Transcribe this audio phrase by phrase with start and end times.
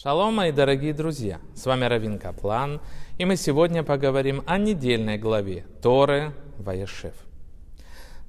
[0.00, 1.40] Шалом, мои дорогие друзья!
[1.56, 2.80] С вами Равин Каплан,
[3.18, 7.14] и мы сегодня поговорим о недельной главе Торы Ваешев.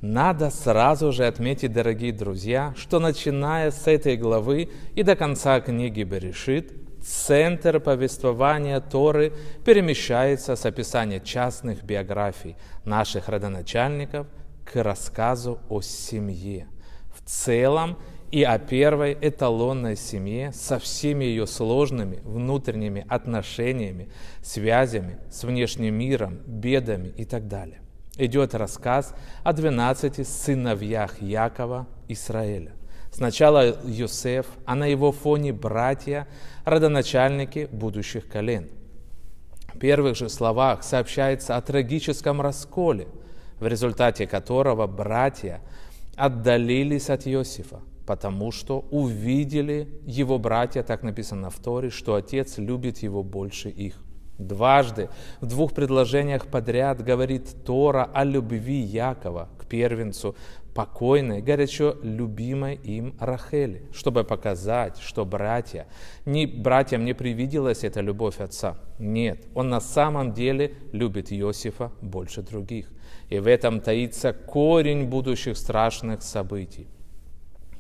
[0.02, 6.02] Надо сразу же отметить, дорогие друзья, что начиная с этой главы и до конца книги
[6.02, 9.32] Берешит, центр повествования Торы
[9.64, 14.26] перемещается с описания частных биографий наших родоначальников
[14.66, 16.68] к рассказу о семье
[17.14, 17.98] в целом
[18.32, 24.10] и о первой эталонной семье со всеми ее сложными внутренними отношениями,
[24.42, 27.82] связями с внешним миром, бедами и так далее.
[28.18, 32.74] Идет рассказ о 12 сыновьях Якова Израиля.
[33.12, 36.28] Сначала Йосеф, а на его фоне братья,
[36.66, 38.70] родоначальники будущих колен.
[39.74, 43.08] В первых же словах сообщается о трагическом расколе,
[43.60, 45.62] в результате которого братья
[46.16, 53.04] отдалились от Иосифа, потому что увидели его братья, так написано в Торе, что отец любит
[53.04, 54.02] его больше их.
[54.40, 55.10] Дважды
[55.42, 60.36] в двух предложениях подряд говорит Тора о любви Якова к первенцу,
[60.74, 65.86] покойной, горячо любимой им Рахели, чтобы показать, что братья,
[66.26, 68.80] не, братьям не привиделась эта любовь отца.
[68.98, 72.90] Нет, он на самом деле любит Иосифа больше других.
[73.30, 76.88] И в этом таится корень будущих страшных событий.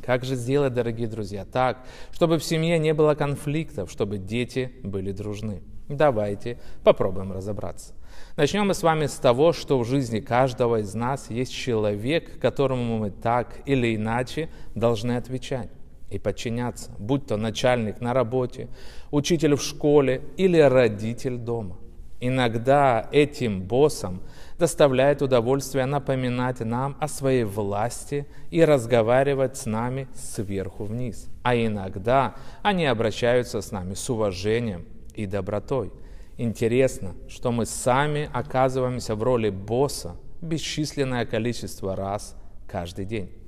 [0.04, 5.12] Как же сделать, дорогие друзья, так, чтобы в семье не было конфликтов, чтобы дети были
[5.12, 5.62] дружны?
[5.88, 7.94] Давайте попробуем разобраться.
[8.38, 13.00] Начнем мы с вами с того, что в жизни каждого из нас есть человек, которому
[13.00, 15.70] мы так или иначе должны отвечать
[16.10, 18.68] и подчиняться, будь то начальник на работе,
[19.12, 21.78] учитель в школе или родитель дома.
[22.20, 24.22] Иногда этим боссам
[24.60, 31.30] доставляет удовольствие напоминать нам о своей власти и разговаривать с нами сверху вниз.
[31.44, 34.86] А иногда они обращаются с нами с уважением
[35.16, 35.92] и добротой.
[36.38, 42.36] Интересно, что мы сами оказываемся в роли босса бесчисленное количество раз
[42.68, 43.39] каждый день.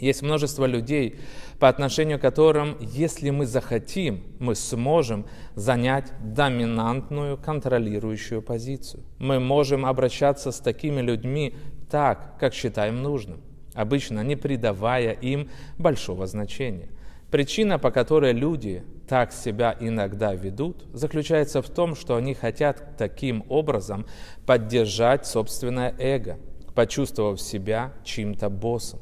[0.00, 1.20] Есть множество людей,
[1.58, 9.04] по отношению к которым, если мы захотим, мы сможем занять доминантную контролирующую позицию.
[9.18, 11.54] Мы можем обращаться с такими людьми
[11.90, 13.42] так, как считаем нужным,
[13.74, 16.88] обычно не придавая им большого значения.
[17.30, 23.44] Причина, по которой люди так себя иногда ведут, заключается в том, что они хотят таким
[23.50, 24.06] образом
[24.46, 26.38] поддержать собственное эго,
[26.74, 29.00] почувствовав себя чьим-то боссом.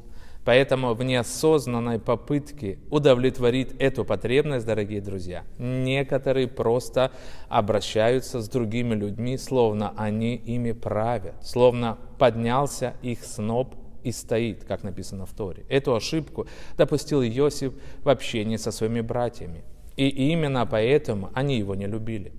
[0.49, 7.11] Поэтому в неосознанной попытке удовлетворить эту потребность, дорогие друзья, некоторые просто
[7.49, 14.81] обращаются с другими людьми, словно они ими правят, словно поднялся их сноп и стоит, как
[14.81, 15.67] написано в Торе.
[15.69, 19.63] Эту ошибку допустил Иосиф в общении со своими братьями.
[19.97, 22.33] И именно поэтому они его не любили.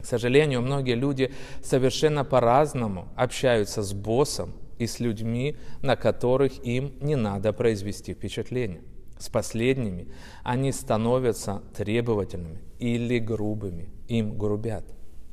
[0.00, 1.32] К сожалению, многие люди
[1.62, 8.82] совершенно по-разному общаются с боссом, и с людьми, на которых им не надо произвести впечатление.
[9.18, 10.08] С последними
[10.42, 14.84] они становятся требовательными или грубыми, им грубят.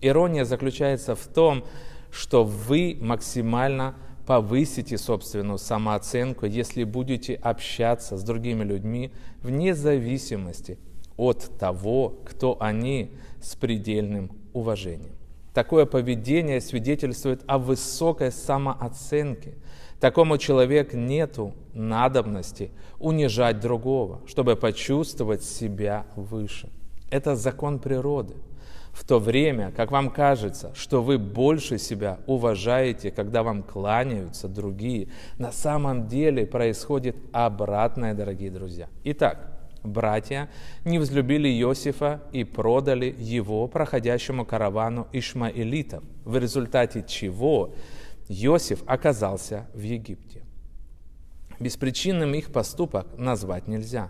[0.01, 1.65] Ирония заключается в том,
[2.11, 3.95] что вы максимально
[4.25, 9.11] повысите собственную самооценку, если будете общаться с другими людьми
[9.41, 10.77] вне зависимости
[11.17, 15.18] от того, кто они с предельным уважением.
[15.59, 19.55] Такое поведение свидетельствует о высокой самооценке.
[19.99, 26.69] Такому человеку нету надобности унижать другого, чтобы почувствовать себя выше.
[27.09, 28.35] Это закон природы.
[28.93, 35.09] В то время, как вам кажется, что вы больше себя уважаете, когда вам кланяются другие,
[35.37, 38.87] на самом деле происходит обратное, дорогие друзья.
[39.03, 39.48] Итак,
[39.83, 40.49] Братья
[40.83, 47.73] не взлюбили Иосифа и продали его проходящему каравану ишмаэлитов, в результате чего
[48.27, 50.43] Иосиф оказался в Египте.
[51.59, 54.09] Беспричинным их поступок назвать нельзя,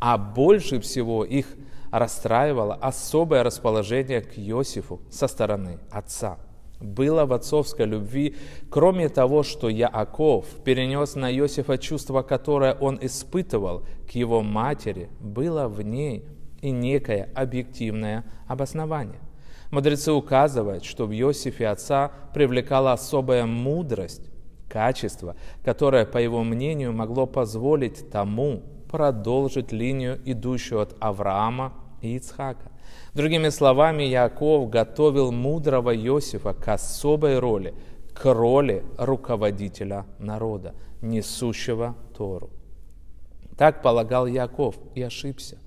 [0.00, 1.46] а больше всего их
[1.90, 6.38] расстраивало особое расположение к Иосифу со стороны отца–
[6.80, 8.36] было в отцовской любви,
[8.70, 15.68] кроме того, что Яаков перенес на Иосифа чувство, которое он испытывал к его матери, было
[15.68, 16.24] в ней
[16.60, 19.20] и некое объективное обоснование.
[19.70, 24.22] Мудрецы указывают, что в Иосифе отца привлекала особая мудрость,
[24.68, 31.72] качество, которое, по его мнению, могло позволить тому продолжить линию, идущую от Авраама
[32.06, 32.70] и Ицхака.
[33.14, 37.74] Другими словами, Яков готовил мудрого Иосифа к особой роли,
[38.14, 42.50] к роли руководителя народа, несущего Тору.
[43.56, 45.58] Так полагал Яков и ошибся.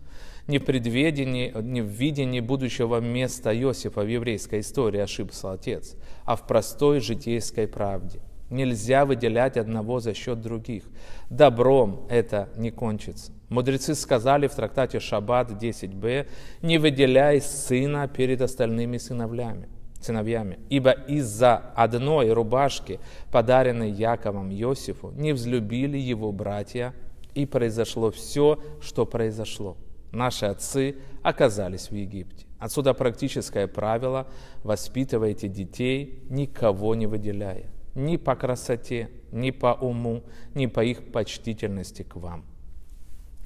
[0.50, 5.96] не в предведении, не в видении будущего места Иосифа в еврейской истории ошибся отец,
[6.26, 8.20] а в простой житейской правде.
[8.50, 10.84] Нельзя выделять одного за счет других.
[11.30, 13.32] Добром это не кончится.
[13.50, 16.28] Мудрецы сказали в трактате Шаббат 10б,
[16.64, 19.70] не выделяй сына перед остальными сыновьями,
[20.02, 23.00] сыновьями, ибо из-за одной рубашки,
[23.32, 26.94] подаренной Яковом Иосифу, не взлюбили его братья,
[27.36, 29.78] и произошло все, что произошло.
[30.12, 32.48] Наши отцы оказались в Египте.
[32.58, 34.28] Отсюда практическое правило–
[34.64, 40.24] воспитывайте детей, никого не выделяя ни по красоте, ни по уму,
[40.56, 42.46] ни по их почтительности к вам.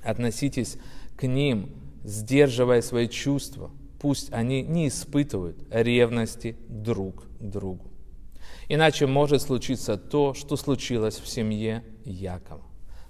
[0.04, 0.78] Относитесь
[1.16, 1.70] к ним,
[2.04, 7.86] сдерживая свои чувства, пусть они не испытывают ревности друг к другу.
[8.68, 12.64] Иначе может случиться то, что случилось в семье Якова.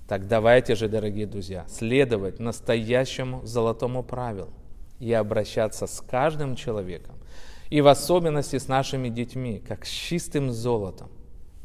[0.07, 4.53] Так давайте же, дорогие друзья, следовать настоящему золотому правилу
[4.99, 7.15] и обращаться с каждым человеком,
[7.69, 11.09] и в особенности с нашими детьми, как с чистым золотом,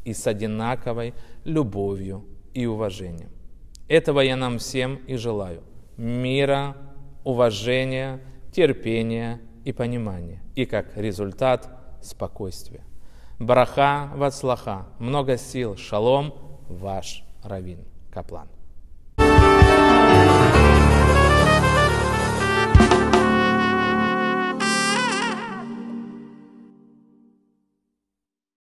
[0.03, 1.13] и с одинаковой
[1.43, 3.29] любовью и уважением.
[3.87, 5.63] Этого я нам всем и желаю.
[5.97, 6.75] Мира,
[7.23, 8.19] уважения,
[8.51, 10.41] терпения и понимания.
[10.55, 11.69] И как результат
[12.01, 12.83] спокойствия.
[13.39, 16.33] Браха вацлаха, много сил, шалом,
[16.67, 18.47] ваш Равин Каплан.